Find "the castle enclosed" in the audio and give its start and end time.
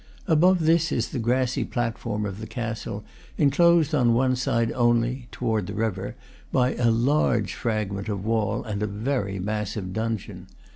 2.39-3.93